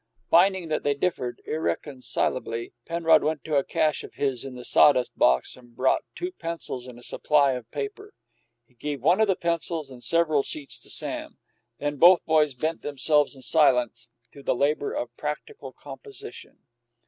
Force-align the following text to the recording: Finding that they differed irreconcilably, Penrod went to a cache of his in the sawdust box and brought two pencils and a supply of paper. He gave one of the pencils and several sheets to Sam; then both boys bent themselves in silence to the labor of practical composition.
Finding 0.31 0.67
that 0.69 0.81
they 0.81 0.95
differed 0.95 1.43
irreconcilably, 1.45 2.73
Penrod 2.87 3.23
went 3.23 3.43
to 3.43 3.55
a 3.57 3.63
cache 3.63 4.03
of 4.03 4.15
his 4.15 4.43
in 4.43 4.55
the 4.55 4.65
sawdust 4.65 5.15
box 5.15 5.55
and 5.55 5.75
brought 5.75 6.01
two 6.15 6.31
pencils 6.31 6.87
and 6.87 6.97
a 6.97 7.03
supply 7.03 7.51
of 7.51 7.69
paper. 7.69 8.15
He 8.65 8.73
gave 8.73 9.03
one 9.03 9.21
of 9.21 9.27
the 9.27 9.35
pencils 9.35 9.91
and 9.91 10.03
several 10.03 10.41
sheets 10.41 10.81
to 10.81 10.89
Sam; 10.89 11.37
then 11.77 11.97
both 11.97 12.25
boys 12.25 12.55
bent 12.55 12.81
themselves 12.81 13.35
in 13.35 13.43
silence 13.43 14.11
to 14.31 14.41
the 14.41 14.55
labor 14.55 14.91
of 14.91 15.15
practical 15.17 15.71
composition. 15.71 16.57